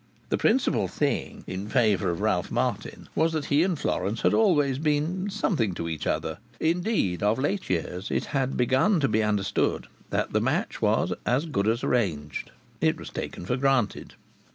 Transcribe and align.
The 0.29 0.37
principal 0.39 0.87
thing 0.87 1.43
in 1.45 1.69
favour 1.69 2.09
of 2.09 2.21
Ralph 2.21 2.49
Martin 2.49 3.07
was 3.13 3.33
that 3.33 3.45
he 3.53 3.61
and 3.61 3.77
Florence 3.77 4.21
had 4.23 4.33
always 4.33 4.79
been 4.79 5.29
"something 5.29 5.75
to 5.75 5.87
each 5.87 6.07
other." 6.07 6.39
Indeed 6.59 7.21
of 7.21 7.37
late 7.37 7.69
years 7.69 8.09
it 8.09 8.25
had 8.33 8.49
been 8.49 8.57
begun 8.57 8.99
to 9.01 9.07
be 9.07 9.21
understood 9.21 9.85
that 10.09 10.33
the 10.33 10.41
match 10.41 10.81
was 10.81 11.13
"as 11.23 11.45
good 11.45 11.67
as 11.67 11.83
arranged." 11.83 12.49
It 12.81 12.97
was 12.97 13.11
taken 13.11 13.45
for 13.45 13.57
granted. 13.57 14.15